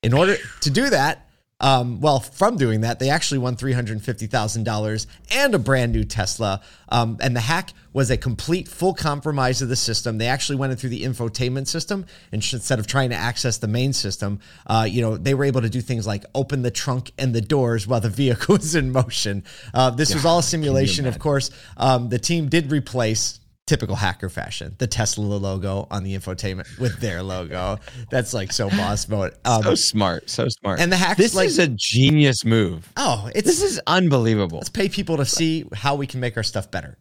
In 0.03 0.13
order 0.13 0.37
to 0.61 0.71
do 0.71 0.91
that, 0.91 1.26
um, 1.59 2.01
well, 2.01 2.21
from 2.21 2.57
doing 2.57 2.83
that, 2.83 2.99
they 2.99 3.09
actually 3.09 3.39
won 3.39 3.57
$350,000 3.57 5.07
and 5.31 5.55
a 5.55 5.59
brand 5.59 5.93
new 5.93 6.05
Tesla. 6.05 6.61
Um, 6.91 7.17
and 7.21 7.35
the 7.35 7.41
hack 7.41 7.73
was 7.95 8.11
a 8.11 8.19
complete 8.19 8.69
full 8.69 8.93
compromise 8.93 9.63
of 9.63 9.71
the 9.71 9.77
system. 9.77 10.19
They 10.19 10.27
actually 10.27 10.57
went 10.57 10.73
in 10.73 10.77
through 10.77 10.91
the 10.91 11.03
infotainment 11.03 11.67
system 11.67 12.05
instead 12.31 12.79
of 12.79 12.87
trying 12.87 13.09
to 13.09 13.17
access 13.17 13.57
the 13.57 13.69
main 13.69 13.95
system, 13.95 14.41
uh, 14.67 14.87
you 14.89 15.01
know, 15.01 15.17
they 15.17 15.33
were 15.33 15.45
able 15.45 15.63
to 15.63 15.71
do 15.71 15.81
things 15.81 16.07
like 16.07 16.27
open 16.35 16.61
the 16.61 16.71
trunk 16.71 17.13
and 17.17 17.35
the 17.35 17.41
doors 17.41 17.87
while 17.87 18.01
the 18.01 18.11
vehicle 18.17 18.57
was 18.57 18.75
in 18.75 18.93
motion. 18.93 19.43
Uh, 19.73 19.89
this 19.89 20.13
was 20.13 20.27
all 20.27 20.41
a 20.41 20.43
simulation, 20.43 21.07
of 21.07 21.19
course. 21.19 21.51
Um, 21.79 22.11
the 22.11 22.19
team 22.19 22.51
did 22.51 22.71
replace 22.71 23.41
typical 23.67 23.97
hacker 23.97 24.29
fashion 24.29 24.75
the 24.79 24.87
Tesla 24.87 25.25
logo 25.25 25.89
on 25.91 26.05
the 26.05 26.15
infotainment 26.17 26.79
with 26.79 27.01
their 27.01 27.23
logo. 27.23 27.79
That's 28.11 28.33
like 28.33 28.53
so 28.53 28.71
boss 28.71 29.09
mode. 29.09 29.35
Um, 29.45 29.63
so 29.63 29.75
smart, 29.75 30.31
so 30.31 30.49
smart. 30.49 30.81
And 30.81 30.91
the 30.93 30.97
hack. 30.97 31.17
This 31.17 31.35
like- 31.35 31.49
is 31.49 31.59
a 31.59 31.69
genius 31.69 32.45
move. 32.45 32.93
oh, 32.97 33.29
it's 33.35 33.47
This 33.47 33.63
is 33.63 33.81
unbelievable. 33.87 34.59
let's 34.59 34.69
pay 34.69 34.89
people 34.89 35.17
to 35.19 35.25
see 35.25 35.65
how 35.75 35.95
we 35.97 36.07
can 36.07 36.21
make 36.21 36.37
our 36.37 36.43
stuff 36.43 36.71
better. 36.71 36.97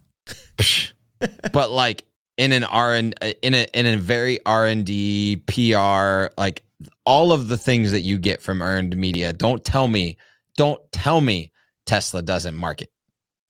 but 1.52 1.72
like 1.72 2.04
in 2.38 2.52
an 2.52 2.64
R 2.64 2.96
and 2.96 3.14
in 3.42 3.54
a 3.54 3.68
in 3.74 3.86
a 3.86 3.98
very 3.98 4.40
R 4.46 4.66
and 4.66 4.86
D 4.86 5.38
PR, 5.48 6.34
like 6.38 6.64
all 7.06 7.32
of 7.32 7.48
the 7.48 7.58
things 7.58 7.92
that 7.92 8.02
you 8.02 8.18
get 8.18 8.42
from 8.42 8.62
earned 8.62 8.96
media. 8.98 9.32
Don't 9.34 9.64
tell 9.64 9.88
me, 9.88 10.18
don't 10.58 10.82
tell 10.92 11.22
me 11.22 11.52
Tesla 11.86 12.22
doesn't 12.22 12.56
market. 12.56 12.90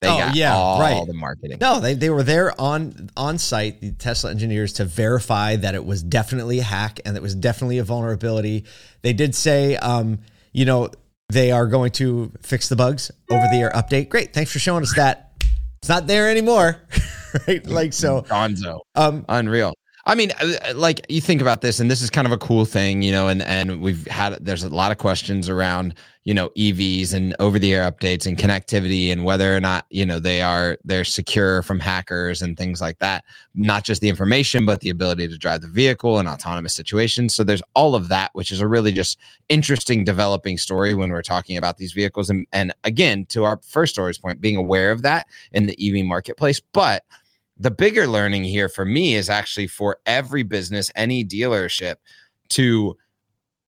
They 0.05 0.11
Oh, 0.11 0.17
got 0.17 0.35
yeah, 0.35 0.55
all 0.55 0.79
right. 0.79 1.05
the 1.07 1.13
marketing. 1.13 1.57
No, 1.59 1.79
they, 1.79 1.93
they 1.95 2.09
were 2.09 2.23
there 2.23 2.59
on 2.61 3.09
on 3.17 3.37
site, 3.37 3.81
the 3.81 3.91
Tesla 3.91 4.31
engineers, 4.31 4.73
to 4.73 4.85
verify 4.85 5.55
that 5.57 5.75
it 5.75 5.83
was 5.83 6.03
definitely 6.03 6.59
a 6.59 6.63
hack 6.63 6.99
and 7.05 7.15
it 7.17 7.21
was 7.23 7.33
definitely 7.35 7.77
a 7.79 7.83
vulnerability. 7.83 8.65
They 9.01 9.13
did 9.13 9.33
say, 9.35 9.75
um, 9.77 10.19
you 10.53 10.65
know, 10.65 10.89
they 11.29 11.51
are 11.51 11.67
going 11.67 11.91
to 11.93 12.31
fix 12.41 12.69
the 12.69 12.75
bugs 12.75 13.09
over 13.31 13.45
the 13.51 13.57
air 13.57 13.71
update. 13.71 14.09
Great, 14.09 14.33
thanks 14.33 14.51
for 14.51 14.59
showing 14.59 14.83
us 14.83 14.95
that. 14.95 15.31
It's 15.79 15.89
not 15.89 16.07
there 16.07 16.29
anymore, 16.29 16.81
right? 17.47 17.65
Like 17.65 17.93
so. 17.93 18.21
Gonzo. 18.23 18.79
Um, 18.95 19.25
Unreal. 19.29 19.73
I 20.07 20.13
mean, 20.13 20.31
uh, 20.39 20.73
like 20.75 21.03
you 21.09 21.19
think 21.19 21.41
about 21.41 21.61
this, 21.61 21.79
and 21.79 21.89
this 21.89 22.01
is 22.01 22.11
kind 22.11 22.27
of 22.27 22.31
a 22.31 22.37
cool 22.37 22.65
thing, 22.65 23.01
you 23.01 23.11
know, 23.11 23.27
and 23.27 23.41
and 23.41 23.81
we've 23.81 24.05
had 24.05 24.37
there's 24.39 24.63
a 24.63 24.69
lot 24.69 24.91
of 24.91 24.99
questions 24.99 25.49
around, 25.49 25.95
you 26.25 26.33
know, 26.33 26.49
EVs 26.49 27.11
and 27.11 27.35
over 27.39 27.57
the 27.57 27.73
air 27.73 27.89
updates 27.91 28.27
and 28.27 28.37
connectivity 28.37 29.11
and 29.11 29.25
whether 29.25 29.55
or 29.55 29.59
not 29.59 29.85
you 29.89 30.05
know 30.05 30.19
they 30.19 30.43
are 30.43 30.77
they're 30.83 31.05
secure 31.05 31.63
from 31.63 31.79
hackers 31.79 32.43
and 32.43 32.55
things 32.55 32.81
like 32.81 32.99
that. 32.99 33.23
Not 33.55 33.83
just 33.83 33.99
the 33.99 34.09
information, 34.09 34.63
but 34.63 34.81
the 34.81 34.91
ability 34.91 35.27
to 35.27 35.39
drive 35.39 35.61
the 35.61 35.67
vehicle 35.67 36.19
in 36.19 36.27
autonomous 36.27 36.75
situations. 36.75 37.33
So 37.33 37.43
there's 37.43 37.63
all 37.73 37.95
of 37.95 38.07
that, 38.09 38.29
which 38.33 38.51
is 38.51 38.61
a 38.61 38.67
really 38.67 38.91
just 38.91 39.17
interesting 39.49 40.03
developing 40.03 40.59
story 40.59 40.93
when 40.93 41.09
we're 41.09 41.23
talking 41.23 41.57
about 41.57 41.77
these 41.77 41.93
vehicles. 41.93 42.29
And 42.29 42.45
and 42.51 42.75
again, 42.83 43.25
to 43.29 43.43
our 43.43 43.59
first 43.67 43.93
story's 43.93 44.19
point, 44.19 44.39
being 44.39 44.55
aware 44.55 44.91
of 44.91 45.01
that 45.01 45.25
in 45.51 45.65
the 45.65 45.75
EV 45.81 46.05
marketplace, 46.05 46.59
but 46.59 47.03
the 47.57 47.71
bigger 47.71 48.07
learning 48.07 48.43
here 48.43 48.69
for 48.69 48.85
me 48.85 49.15
is 49.15 49.29
actually 49.29 49.67
for 49.67 49.97
every 50.05 50.43
business, 50.43 50.91
any 50.95 51.23
dealership 51.23 51.95
to 52.49 52.97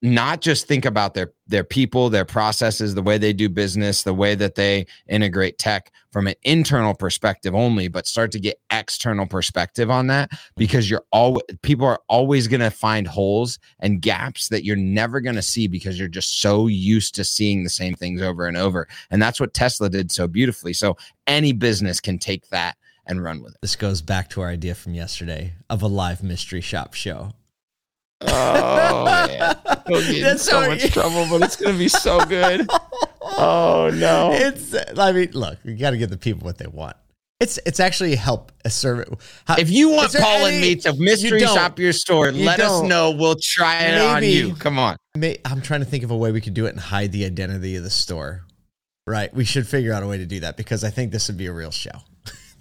not 0.03 0.41
just 0.41 0.67
think 0.67 0.86
about 0.86 1.15
their 1.15 1.34
their 1.48 1.63
people, 1.63 2.10
their 2.10 2.25
processes, 2.25 2.94
the 2.94 3.01
way 3.01 3.17
they 3.17 3.34
do 3.34 3.50
business, 3.50 4.03
the 4.03 4.13
way 4.13 4.36
that 4.36 4.53
they 4.53 4.86
integrate 5.08 5.58
tech 5.58 5.91
from 6.12 6.27
an 6.27 6.36
internal 6.44 6.94
perspective 6.94 7.56
only, 7.56 7.88
but 7.88 8.06
start 8.06 8.32
to 8.32 8.39
get 8.39 8.60
external 8.70 9.25
perspective 9.25 9.89
on 9.89 10.08
that 10.08 10.29
because 10.56 10.89
you're 10.89 11.03
all 11.12 11.41
people 11.63 11.88
are 11.88 12.00
always 12.10 12.48
going 12.48 12.62
to 12.62 12.70
find 12.70 13.08
holes 13.08 13.58
and 13.79 14.01
gaps 14.01 14.50
that 14.50 14.63
you're 14.63 14.75
never 14.75 15.20
going 15.20 15.36
to 15.36 15.41
see 15.41 15.67
because 15.67 15.98
you're 15.98 16.08
just 16.08 16.41
so 16.41 16.67
used 16.67 17.15
to 17.15 17.24
seeing 17.24 17.63
the 17.63 17.70
same 17.70 17.96
things 17.96 18.22
over 18.22 18.46
and 18.46 18.58
over. 18.58 18.88
And 19.10 19.20
that's 19.20 19.39
what 19.39 19.56
Tesla 19.56 19.89
did 19.89 20.12
so 20.12 20.27
beautifully. 20.27 20.74
So 20.74 20.96
any 21.25 21.53
business 21.53 22.00
can 22.00 22.20
take 22.20 22.50
that 22.50 22.77
and 23.07 23.23
run 23.23 23.41
with 23.41 23.53
it. 23.53 23.59
This 23.61 23.75
goes 23.75 24.01
back 24.01 24.29
to 24.31 24.41
our 24.41 24.49
idea 24.49 24.75
from 24.75 24.93
yesterday 24.93 25.53
of 25.69 25.81
a 25.81 25.87
live 25.87 26.23
mystery 26.23 26.61
shop 26.61 26.93
show. 26.93 27.33
Oh, 28.21 29.27
yeah. 29.29 29.53
We'll 29.87 30.01
get 30.01 30.17
in 30.17 30.23
That's 30.23 30.43
so 30.43 30.61
how- 30.61 30.67
much 30.69 30.91
trouble, 30.91 31.27
but 31.29 31.43
it's 31.43 31.55
going 31.55 31.73
to 31.73 31.79
be 31.79 31.89
so 31.89 32.23
good. 32.25 32.67
Oh, 33.39 33.91
no. 33.93 34.31
It's 34.31 34.73
I 34.97 35.11
mean, 35.11 35.31
look, 35.33 35.59
you 35.65 35.75
got 35.75 35.91
to 35.91 35.97
give 35.97 36.09
the 36.09 36.17
people 36.17 36.45
what 36.45 36.57
they 36.57 36.65
want. 36.65 36.95
It's 37.41 37.59
it's 37.65 37.79
actually 37.81 38.15
help 38.15 38.53
a 38.63 38.69
service. 38.69 39.09
If 39.59 39.69
you 39.69 39.89
want 39.89 40.07
Is 40.07 40.13
there 40.13 40.21
Paul 40.23 40.45
and 40.45 40.61
me 40.61 40.75
to 40.77 40.93
mystery 40.97 41.41
you 41.41 41.47
shop 41.47 41.77
your 41.77 41.91
store, 41.91 42.29
You 42.29 42.45
let 42.45 42.61
us 42.61 42.79
don't. 42.79 42.87
know. 42.87 43.11
We'll 43.11 43.35
try 43.39 43.83
it 43.83 43.99
on 44.01 44.21
Maybe. 44.21 44.31
you. 44.33 44.55
Come 44.55 44.79
on. 44.79 44.95
May, 45.15 45.37
I'm 45.43 45.61
trying 45.61 45.81
to 45.81 45.85
think 45.85 46.05
of 46.05 46.09
a 46.09 46.17
way 46.17 46.31
we 46.31 46.39
could 46.39 46.53
do 46.53 46.65
it 46.67 46.69
and 46.69 46.79
hide 46.79 47.11
the 47.11 47.25
identity 47.25 47.75
of 47.75 47.83
the 47.83 47.89
store. 47.91 48.45
Right, 49.05 49.31
we 49.33 49.43
should 49.43 49.67
figure 49.67 49.91
out 49.93 50.01
a 50.03 50.07
way 50.07 50.17
to 50.17 50.25
do 50.25 50.39
that 50.39 50.55
because 50.57 50.85
I 50.85 50.89
think 50.89 51.11
this 51.11 51.27
would 51.27 51.37
be 51.37 51.47
a 51.47 51.53
real 51.53 51.69
show. 51.71 51.91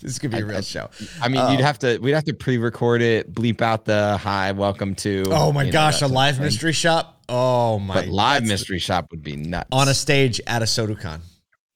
This 0.01 0.19
could 0.19 0.31
be 0.31 0.39
a 0.39 0.45
real 0.45 0.63
show. 0.63 0.91
I 1.21 1.29
mean, 1.29 1.51
you'd 1.51 1.61
have 1.61 1.79
to, 1.81 1.99
we'd 1.99 2.13
have 2.13 2.25
to 2.25 2.35
pre 2.35 2.59
record 2.59 3.03
it, 3.03 3.33
bleep 3.33 3.63
out 3.63 3.85
the 3.85 4.19
hi, 4.19 4.53
welcome 4.53 4.95
to. 4.97 5.25
Oh 5.29 5.53
my 5.53 5.63
you 5.63 5.67
know, 5.69 5.73
gosh, 5.73 6.03
a 6.03 6.07
live 6.07 6.41
mystery 6.41 6.73
shop. 6.73 7.21
Oh 7.29 7.79
my! 7.79 7.95
But 7.95 8.09
live 8.09 8.45
mystery 8.45 8.79
shop 8.79 9.11
would 9.11 9.23
be 9.23 9.37
nuts. 9.37 9.69
on 9.73 9.89
a 9.89 9.95
stage 9.95 10.41
at 10.47 10.63
Asotucon. 10.63 11.21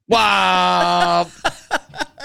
wow. 0.07 1.29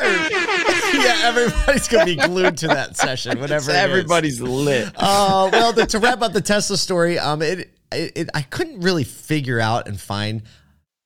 yeah, 0.02 1.22
everybody's 1.24 1.88
gonna 1.88 2.06
be 2.06 2.16
glued 2.16 2.58
to 2.58 2.68
that 2.68 2.98
session. 2.98 3.40
Whatever. 3.40 3.72
it 3.72 3.76
is. 3.76 3.82
Everybody's 3.82 4.42
lit. 4.42 4.92
Uh, 4.96 5.50
well, 5.52 5.74
the, 5.74 5.86
to 5.88 6.00
wrap 6.00 6.22
up 6.22 6.34
the 6.34 6.42
Tesla 6.42 6.78
story, 6.78 7.18
um, 7.18 7.42
it, 7.42 7.72
it, 7.92 8.12
it 8.16 8.30
I 8.34 8.42
couldn't 8.42 8.82
really 8.82 9.04
figure 9.04 9.60
out 9.60 9.88
and 9.88 10.00
find, 10.00 10.44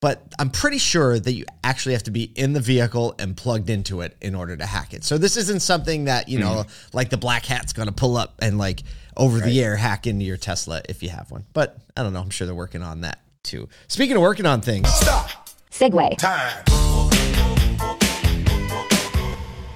but 0.01 0.23
I'm 0.39 0.49
pretty 0.49 0.77
sure 0.77 1.19
that 1.19 1.31
you 1.33 1.45
actually 1.63 1.93
have 1.93 2.03
to 2.03 2.11
be 2.11 2.23
in 2.35 2.53
the 2.53 2.59
vehicle 2.61 3.15
and 3.19 3.35
plugged 3.35 3.69
into 3.69 4.01
it 4.01 4.15
in 4.21 4.33
order 4.33 4.55
to 4.55 4.65
hack 4.65 4.93
it. 4.93 5.03
So 5.03 5.17
this 5.17 5.35
isn't 5.35 5.61
something 5.61 6.05
that 6.05 6.29
you 6.29 6.39
know, 6.39 6.63
mm-hmm. 6.63 6.97
like 6.97 7.09
the 7.09 7.17
black 7.17 7.45
hat's 7.45 7.73
going 7.73 7.87
to 7.87 7.93
pull 7.93 8.17
up 8.17 8.35
and 8.41 8.57
like 8.57 8.83
over 9.17 9.39
the 9.39 9.61
air 9.61 9.75
hack 9.75 10.07
into 10.07 10.23
your 10.23 10.37
Tesla 10.37 10.81
if 10.87 11.03
you 11.03 11.09
have 11.09 11.29
one. 11.31 11.45
But 11.53 11.77
I 11.97 12.03
don't 12.03 12.13
know. 12.13 12.21
I'm 12.21 12.29
sure 12.29 12.47
they're 12.47 12.55
working 12.55 12.81
on 12.81 13.01
that 13.01 13.19
too. 13.43 13.67
Speaking 13.87 14.15
of 14.15 14.21
working 14.21 14.45
on 14.45 14.61
things, 14.61 14.87
Segue. 15.71 16.17
Time. 16.17 16.63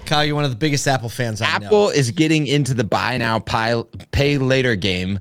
Kyle, 0.06 0.25
you're 0.25 0.36
one 0.36 0.44
of 0.44 0.51
the 0.51 0.58
biggest 0.58 0.88
Apple 0.88 1.10
fans 1.10 1.42
I 1.42 1.58
know. 1.58 1.65
Apple 1.65 1.89
is 1.89 2.12
getting 2.12 2.46
into 2.46 2.74
the 2.74 2.84
buy 2.84 3.18
now, 3.18 3.39
pay, 3.39 3.84
pay 4.12 4.38
later 4.38 4.75
game. 4.75 5.20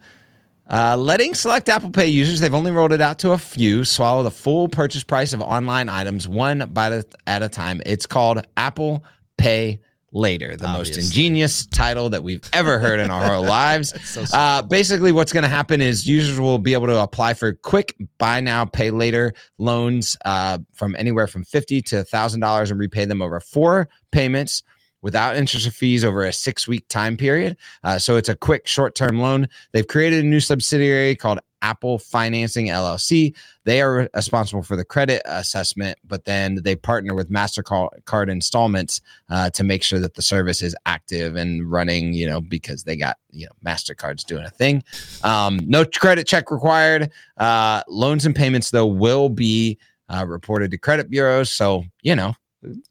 Uh, 0.72 0.96
letting 0.96 1.34
select 1.34 1.68
Apple 1.68 1.90
Pay 1.90 2.06
users, 2.06 2.40
they've 2.40 2.54
only 2.54 2.70
rolled 2.70 2.92
it 2.92 3.02
out 3.02 3.18
to 3.18 3.32
a 3.32 3.38
few, 3.38 3.84
swallow 3.84 4.22
the 4.22 4.30
full 4.30 4.68
purchase 4.68 5.04
price 5.04 5.34
of 5.34 5.42
online 5.42 5.90
items 5.90 6.26
one 6.26 6.70
bite 6.72 7.04
at 7.26 7.42
a 7.42 7.48
time. 7.50 7.82
It's 7.84 8.06
called 8.06 8.46
Apple 8.56 9.04
Pay 9.36 9.80
Later, 10.14 10.56
the 10.56 10.68
most 10.68 10.98
ingenious 10.98 11.64
title 11.64 12.10
that 12.10 12.22
we've 12.22 12.46
ever 12.52 12.78
heard 12.78 13.00
in 13.00 13.10
our 13.10 13.34
whole 13.34 13.44
lives. 13.46 13.94
uh, 14.34 14.60
basically, 14.60 15.10
what's 15.10 15.32
going 15.32 15.42
to 15.42 15.48
happen 15.48 15.80
is 15.80 16.06
users 16.06 16.38
will 16.38 16.58
be 16.58 16.74
able 16.74 16.88
to 16.88 17.00
apply 17.00 17.32
for 17.32 17.54
quick 17.54 17.94
buy 18.18 18.40
now, 18.40 18.66
pay 18.66 18.90
later 18.90 19.32
loans 19.56 20.18
uh, 20.26 20.58
from 20.74 20.94
anywhere 20.98 21.26
from 21.26 21.44
fifty 21.44 21.80
to 21.80 22.04
thousand 22.04 22.40
dollars 22.40 22.70
and 22.70 22.78
repay 22.78 23.06
them 23.06 23.22
over 23.22 23.40
four 23.40 23.88
payments 24.10 24.62
without 25.02 25.36
interest 25.36 25.66
or 25.66 25.70
fees 25.70 26.04
over 26.04 26.24
a 26.24 26.32
six 26.32 26.66
week 26.66 26.86
time 26.88 27.16
period. 27.16 27.56
Uh, 27.84 27.98
so 27.98 28.16
it's 28.16 28.28
a 28.28 28.36
quick 28.36 28.66
short 28.66 28.94
term 28.94 29.20
loan. 29.20 29.48
They've 29.72 29.86
created 29.86 30.24
a 30.24 30.26
new 30.26 30.40
subsidiary 30.40 31.14
called 31.16 31.40
Apple 31.62 31.98
Financing 31.98 32.66
LLC. 32.66 33.34
They 33.64 33.80
are 33.80 34.08
responsible 34.14 34.62
for 34.62 34.76
the 34.76 34.84
credit 34.84 35.22
assessment, 35.24 35.98
but 36.04 36.24
then 36.24 36.58
they 36.62 36.76
partner 36.76 37.14
with 37.14 37.30
MasterCard 37.30 38.28
installments 38.28 39.00
uh, 39.30 39.50
to 39.50 39.64
make 39.64 39.82
sure 39.82 40.00
that 40.00 40.14
the 40.14 40.22
service 40.22 40.60
is 40.60 40.76
active 40.84 41.36
and 41.36 41.70
running, 41.70 42.12
you 42.12 42.26
know, 42.26 42.40
because 42.40 42.82
they 42.82 42.96
got, 42.96 43.16
you 43.30 43.46
know, 43.46 43.52
MasterCard's 43.64 44.24
doing 44.24 44.44
a 44.44 44.50
thing. 44.50 44.82
Um, 45.22 45.60
no 45.64 45.84
credit 45.84 46.26
check 46.26 46.50
required. 46.50 47.10
Uh, 47.38 47.82
loans 47.88 48.26
and 48.26 48.34
payments, 48.34 48.70
though, 48.70 48.86
will 48.86 49.28
be 49.28 49.78
uh, 50.08 50.26
reported 50.26 50.72
to 50.72 50.78
credit 50.78 51.08
bureaus. 51.08 51.50
So, 51.50 51.84
you 52.02 52.16
know, 52.16 52.34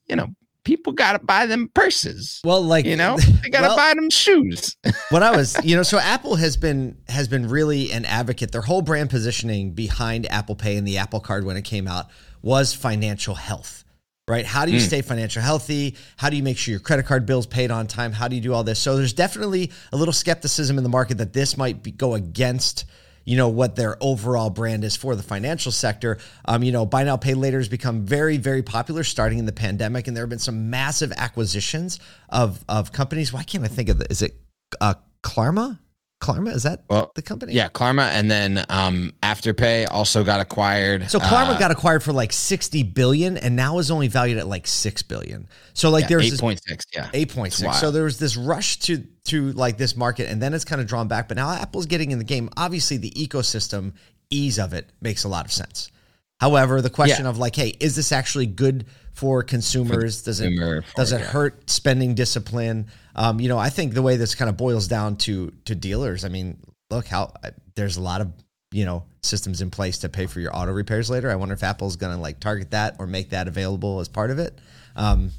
you 0.07 0.15
know, 0.15 0.27
people 0.63 0.93
got 0.93 1.13
to 1.13 1.19
buy 1.19 1.45
them 1.45 1.69
purses. 1.73 2.41
Well, 2.43 2.61
like 2.61 2.85
You 2.85 2.95
know, 2.95 3.17
they 3.43 3.49
got 3.49 3.61
to 3.61 3.67
well, 3.67 3.77
buy 3.77 3.93
them 3.93 4.09
shoes. 4.09 4.75
what 5.09 5.23
I 5.23 5.35
was, 5.35 5.57
you 5.63 5.75
know, 5.75 5.83
so 5.83 5.99
Apple 5.99 6.35
has 6.35 6.57
been 6.57 6.97
has 7.07 7.27
been 7.27 7.47
really 7.47 7.91
an 7.91 8.05
advocate. 8.05 8.51
Their 8.51 8.61
whole 8.61 8.81
brand 8.81 9.09
positioning 9.09 9.73
behind 9.73 10.31
Apple 10.31 10.55
Pay 10.55 10.77
and 10.77 10.87
the 10.87 10.97
Apple 10.97 11.19
Card 11.19 11.45
when 11.45 11.57
it 11.57 11.63
came 11.63 11.87
out 11.87 12.07
was 12.41 12.73
financial 12.73 13.35
health. 13.35 13.83
Right? 14.27 14.45
How 14.45 14.65
do 14.65 14.71
you 14.71 14.79
hmm. 14.79 14.85
stay 14.85 15.01
financial 15.01 15.41
healthy? 15.41 15.97
How 16.15 16.29
do 16.29 16.37
you 16.37 16.43
make 16.43 16.57
sure 16.57 16.71
your 16.71 16.79
credit 16.79 17.05
card 17.05 17.25
bills 17.25 17.45
paid 17.45 17.69
on 17.69 17.87
time? 17.87 18.13
How 18.13 18.29
do 18.29 18.35
you 18.35 18.41
do 18.41 18.53
all 18.53 18.63
this? 18.63 18.79
So 18.79 18.95
there's 18.95 19.13
definitely 19.13 19.71
a 19.91 19.97
little 19.97 20.13
skepticism 20.13 20.77
in 20.77 20.83
the 20.83 20.89
market 20.89 21.17
that 21.17 21.33
this 21.33 21.57
might 21.57 21.83
be, 21.83 21.91
go 21.91 22.13
against 22.13 22.85
you 23.25 23.37
know 23.37 23.49
what 23.49 23.75
their 23.75 23.97
overall 24.01 24.49
brand 24.49 24.83
is 24.83 24.95
for 24.95 25.15
the 25.15 25.23
financial 25.23 25.71
sector. 25.71 26.17
Um, 26.45 26.63
you 26.63 26.71
know, 26.71 26.85
buy 26.85 27.03
now 27.03 27.17
pay 27.17 27.33
later 27.33 27.57
has 27.57 27.69
become 27.69 28.05
very 28.05 28.37
very 28.37 28.63
popular 28.63 29.03
starting 29.03 29.39
in 29.39 29.45
the 29.45 29.51
pandemic, 29.51 30.07
and 30.07 30.15
there 30.15 30.23
have 30.23 30.29
been 30.29 30.39
some 30.39 30.69
massive 30.69 31.11
acquisitions 31.17 31.99
of 32.29 32.63
of 32.67 32.91
companies. 32.91 33.33
Why 33.33 33.43
can't 33.43 33.63
I 33.63 33.67
think 33.67 33.89
of 33.89 33.97
the? 33.99 34.09
Is 34.09 34.21
it 34.21 34.35
uh, 34.79 34.95
Klarna? 35.23 35.79
Klarna 36.21 36.53
is 36.53 36.63
that 36.63 36.83
Well, 36.89 37.11
the 37.15 37.21
company? 37.21 37.53
yeah, 37.53 37.67
Klarna, 37.67 38.09
and 38.11 38.29
then 38.29 38.63
um, 38.69 39.11
Afterpay 39.23 39.87
also 39.89 40.23
got 40.23 40.39
acquired. 40.39 41.09
So 41.09 41.19
Klarna 41.19 41.55
Uh, 41.55 41.59
got 41.59 41.71
acquired 41.71 42.03
for 42.03 42.13
like 42.13 42.31
sixty 42.31 42.83
billion, 42.83 43.37
and 43.37 43.55
now 43.55 43.79
is 43.79 43.89
only 43.89 44.07
valued 44.07 44.37
at 44.37 44.47
like 44.47 44.67
six 44.67 45.01
billion. 45.01 45.47
So 45.73 45.89
like 45.89 46.03
yeah, 46.03 46.07
there's 46.09 46.33
eight 46.33 46.39
point 46.39 46.61
six. 46.65 46.85
Yeah, 46.93 47.09
eight 47.13 47.33
point 47.33 47.53
six. 47.53 47.79
So 47.79 47.89
there 47.91 48.03
was 48.03 48.19
this 48.19 48.37
rush 48.37 48.77
to 48.81 49.03
to 49.25 49.51
like 49.53 49.77
this 49.77 49.97
market, 49.97 50.29
and 50.29 50.41
then 50.41 50.53
it's 50.53 50.63
kind 50.63 50.79
of 50.79 50.87
drawn 50.87 51.07
back. 51.07 51.27
But 51.27 51.37
now 51.37 51.51
Apple's 51.51 51.87
getting 51.87 52.11
in 52.11 52.19
the 52.19 52.23
game. 52.23 52.49
Obviously, 52.55 52.97
the 52.97 53.11
ecosystem 53.11 53.93
ease 54.29 54.59
of 54.59 54.73
it 54.73 54.89
makes 55.01 55.23
a 55.23 55.27
lot 55.27 55.45
of 55.45 55.51
sense. 55.51 55.91
However, 56.39 56.81
the 56.81 56.89
question 56.89 57.25
Yeah. 57.25 57.29
of 57.29 57.37
like, 57.37 57.55
hey, 57.55 57.75
is 57.79 57.95
this 57.95 58.11
actually 58.11 58.47
good 58.47 58.85
for 59.13 59.43
consumers? 59.43 60.23
Does 60.23 60.39
it 60.39 60.45
consumer, 60.49 60.83
does 60.95 61.11
it 61.11 61.19
yeah. 61.19 61.27
hurt 61.27 61.69
spending 61.69 62.15
discipline? 62.15 62.87
Um, 63.15 63.39
you 63.39 63.49
know, 63.49 63.57
I 63.57 63.69
think 63.69 63.93
the 63.93 64.01
way 64.01 64.15
this 64.17 64.35
kind 64.35 64.49
of 64.49 64.57
boils 64.57 64.87
down 64.87 65.15
to 65.17 65.51
to 65.65 65.75
dealers. 65.75 66.23
I 66.25 66.29
mean, 66.29 66.57
look 66.89 67.07
how 67.07 67.33
uh, 67.43 67.51
there's 67.75 67.97
a 67.97 68.01
lot 68.01 68.21
of 68.21 68.31
you 68.71 68.85
know 68.85 69.03
systems 69.21 69.61
in 69.61 69.69
place 69.69 69.99
to 69.99 70.09
pay 70.09 70.25
for 70.27 70.39
your 70.39 70.55
auto 70.55 70.71
repairs 70.71 71.09
later. 71.09 71.29
I 71.29 71.35
wonder 71.35 71.53
if 71.53 71.63
Apple's 71.63 71.95
going 71.97 72.15
to 72.15 72.21
like 72.21 72.39
target 72.39 72.71
that 72.71 72.95
or 72.99 73.07
make 73.07 73.29
that 73.31 73.47
available 73.47 73.99
as 73.99 74.07
part 74.07 74.31
of 74.31 74.39
it. 74.39 74.57
Um, 74.95 75.31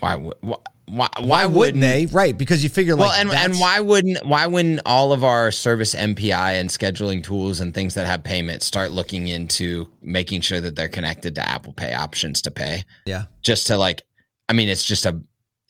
why? 0.00 0.16
would- 0.16 0.36
Why? 0.40 0.56
Why, 0.90 1.06
why, 1.18 1.26
why 1.26 1.44
wouldn't 1.46 1.82
they? 1.82 2.06
Right, 2.06 2.36
because 2.36 2.62
you 2.64 2.70
figure 2.70 2.94
like 2.96 3.10
Well, 3.10 3.20
and, 3.20 3.30
and 3.30 3.60
why 3.60 3.78
wouldn't 3.80 4.24
why 4.24 4.46
wouldn't 4.46 4.80
all 4.86 5.12
of 5.12 5.22
our 5.22 5.50
service 5.50 5.94
MPI 5.94 6.58
and 6.58 6.70
scheduling 6.70 7.22
tools 7.22 7.60
and 7.60 7.74
things 7.74 7.92
that 7.92 8.06
have 8.06 8.24
payments 8.24 8.64
start 8.64 8.90
looking 8.90 9.28
into 9.28 9.86
making 10.00 10.40
sure 10.40 10.62
that 10.62 10.76
they're 10.76 10.88
connected 10.88 11.34
to 11.34 11.46
Apple 11.46 11.74
Pay 11.74 11.92
options 11.92 12.40
to 12.40 12.50
pay? 12.50 12.84
Yeah, 13.04 13.24
Just 13.42 13.66
to 13.66 13.76
like, 13.76 14.00
I 14.48 14.54
mean, 14.54 14.70
it's 14.70 14.82
just 14.82 15.04
a 15.04 15.20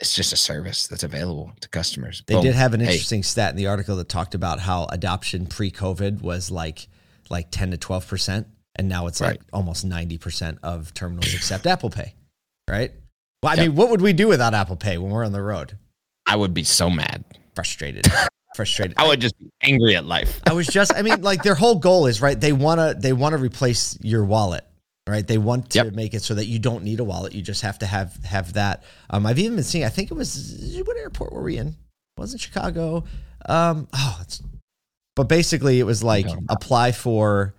it's 0.01 0.15
just 0.15 0.33
a 0.33 0.37
service 0.37 0.87
that's 0.87 1.03
available 1.03 1.53
to 1.61 1.69
customers. 1.69 2.23
they 2.27 2.35
Boom. 2.35 2.43
did 2.45 2.55
have 2.55 2.75
an 2.75 2.81
Hey, 2.81 2.87
interesting 2.93 3.23
stat 3.23 3.51
in 3.51 3.57
the 3.57 3.67
article 3.67 3.97
that 3.97 4.09
talked 4.09 4.35
about 4.35 4.61
how 4.61 4.85
adoption 4.87 5.47
pre-COVID 5.47 6.23
was 6.23 6.51
like 6.51 6.89
like 7.31 7.51
ten 7.51 7.71
to 7.73 7.77
twelve 7.77 8.07
percent, 8.07 8.47
and 8.77 8.89
now 8.89 9.07
it's 9.07 9.21
like 9.21 9.41
almost 9.53 9.85
ninety 9.85 10.19
percent 10.19 10.59
of 10.63 10.95
terminals 10.95 11.35
accept 11.35 11.67
Apple 11.67 11.91
Pay. 11.91 12.15
Right. 12.69 12.93
Well, 13.43 13.53
I 13.53 13.57
Yep. 13.57 13.67
mean, 13.69 13.77
what 13.77 13.91
would 13.91 14.01
we 14.01 14.13
do 14.13 14.29
without 14.29 14.55
Apple 14.55 14.77
Pay 14.77 14.99
when 14.99 15.11
we're 15.11 15.25
on 15.25 15.33
the 15.33 15.43
road? 15.43 15.77
I 16.27 16.37
would 16.37 16.53
be 16.55 16.65
so 16.65 16.91
mad. 16.91 17.25
Frustrated. 17.55 18.07
frustrated. 18.57 18.97
I 18.99 19.07
would 19.07 19.21
just 19.21 19.39
be 19.39 19.49
angry 19.63 19.95
at 19.97 20.05
life. 20.05 20.41
I 20.47 20.53
was 20.53 20.67
just 20.67 20.95
I 20.95 21.03
mean 21.03 21.23
like 21.23 21.43
their 21.43 21.55
whole 21.55 21.77
goal 21.77 22.07
is 22.07 22.21
right 22.23 22.39
they 22.41 22.53
want 22.53 22.81
to 22.81 22.97
they 22.99 23.13
want 23.13 23.33
to 23.35 23.39
replace 23.39 23.99
your 24.03 24.25
wallet 24.25 24.65
right? 25.09 25.27
They 25.27 25.39
want 25.39 25.71
to 25.71 25.79
Yep. 25.85 25.95
make 25.95 26.15
it 26.15 26.23
so 26.23 26.35
that 26.35 26.47
you 26.47 26.59
don't 26.59 26.85
need 26.85 27.01
a 27.01 27.05
wallet. 27.05 27.33
You 27.35 27.43
just 27.43 27.63
have 27.63 27.79
to 27.81 27.87
have 27.87 28.15
have 28.25 28.53
that. 28.55 28.85
Um 29.11 29.27
I've 29.27 29.39
even 29.39 29.55
been 29.57 29.65
seeing 29.65 29.85
I 29.85 29.89
think 29.89 30.11
it 30.11 30.15
was 30.15 30.81
what 30.85 30.97
airport 30.97 31.33
were 31.33 31.43
we 31.43 31.57
in? 31.59 31.77
Wasn't 32.17 32.41
Chicago? 32.41 33.05
Um 33.47 33.89
oh 33.93 34.19
it's 34.23 34.43
but 35.17 35.25
basically 35.29 35.81
it 35.81 35.85
was 35.85 36.03
like 36.05 36.27
apply 36.49 36.93
for 36.93 37.55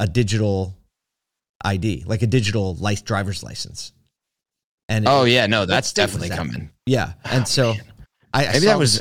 a 0.00 0.06
digital 0.06 0.74
ID 1.64 2.04
like 2.06 2.22
a 2.22 2.26
digital 2.26 2.74
life 2.76 3.04
driver's 3.04 3.42
license. 3.42 3.92
And 4.88 5.04
it- 5.04 5.08
Oh 5.10 5.24
yeah, 5.24 5.46
no, 5.46 5.66
that's 5.66 5.92
definitely 5.92 6.28
that? 6.30 6.38
coming. 6.38 6.70
yeah 6.86 7.14
and 7.24 7.46
so 7.48 7.74
I, 8.32 8.46
I 8.46 8.52
Maybe 8.52 8.66
that 8.66 8.78
was 8.78 8.98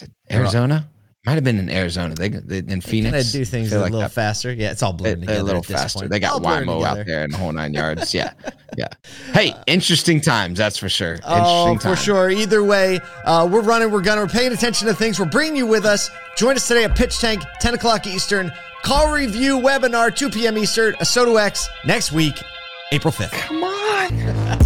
it 0.00 0.10
Arizona. 0.30 0.88
Might 1.26 1.34
have 1.36 1.44
been 1.44 1.58
in 1.58 1.70
Arizona. 1.70 2.14
They, 2.14 2.28
they 2.28 2.58
in 2.58 2.82
Phoenix. 2.82 3.28
Of 3.28 3.32
do 3.32 3.44
things 3.46 3.72
a 3.72 3.76
like 3.80 3.84
little 3.92 4.00
that- 4.00 4.12
faster. 4.12 4.52
Yeah, 4.52 4.72
it's 4.72 4.82
all 4.82 4.92
they- 4.92 5.14
together. 5.14 5.40
a 5.40 5.42
little 5.42 5.62
at 5.62 5.66
this 5.66 5.80
faster. 5.80 6.00
point. 6.00 6.10
They 6.10 6.20
got 6.20 6.42
blurring 6.42 6.68
out 6.68 7.06
there 7.06 7.24
in 7.24 7.30
the 7.30 7.38
whole 7.38 7.50
nine 7.52 7.72
yards. 7.80 8.12
Yeah, 8.12 8.32
yeah. 8.76 8.88
Hey, 9.32 9.54
interesting 9.66 10.20
times. 10.20 10.58
That's 10.58 10.76
for 10.76 10.90
sure. 10.90 11.18
Oh, 11.24 11.70
Interesting 11.72 11.90
for 11.92 11.96
sure. 11.96 12.30
Either 12.30 12.62
way, 12.62 13.00
uh, 13.24 13.48
we're 13.50 13.62
running, 13.62 13.90
we're 13.90 14.02
gunning, 14.02 14.24
we're 14.24 14.28
paying 14.30 14.52
attention 14.52 14.86
to 14.88 14.94
things. 14.94 15.18
We're 15.18 15.24
bringing 15.24 15.56
you 15.56 15.66
with 15.66 15.86
us. 15.86 16.10
Join 16.36 16.56
us 16.56 16.68
today 16.68 16.84
at 16.84 16.94
Pitch 16.94 17.18
Tank, 17.18 17.42
10 17.60 17.74
o'clock 17.74 18.06
Eastern. 18.06 18.52
CallRevu 18.84 19.62
webinar, 19.62 20.14
2 20.14 20.28
p.m. 20.28 20.58
Eastern. 20.58 20.92
Asotu 20.96 21.40
X 21.40 21.68
next 21.86 22.12
week, 22.12 22.34
April 22.92 23.12
5th. 23.12 23.30
Come 23.32 23.64
on. 23.64 24.58